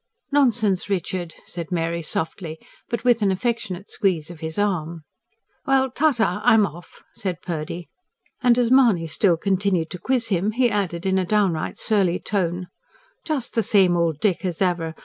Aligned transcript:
"Nonsense, 0.31 0.89
Richard," 0.89 1.35
said 1.45 1.71
Mary 1.71 2.01
softly, 2.01 2.57
but 2.89 3.03
with 3.03 3.21
an 3.21 3.31
affectionate 3.31 3.87
squeeze 3.91 4.31
of 4.31 4.39
his 4.39 4.57
arm. 4.57 5.03
"Well, 5.67 5.91
ta 5.91 6.11
ta, 6.11 6.41
I'm 6.43 6.65
off!" 6.65 7.03
said 7.13 7.39
Purdy. 7.43 7.87
And 8.41 8.57
as 8.57 8.71
Mahony 8.71 9.05
still 9.05 9.37
continued 9.37 9.91
to 9.91 9.99
quiz 9.99 10.29
him, 10.29 10.53
he 10.53 10.71
added 10.71 11.05
in 11.05 11.19
a 11.19 11.23
downright 11.23 11.77
surly 11.77 12.17
tone: 12.17 12.65
"Just 13.27 13.53
the 13.53 13.61
same 13.61 13.95
old 13.95 14.19
Dick 14.19 14.43
as 14.43 14.59
ever! 14.59 14.95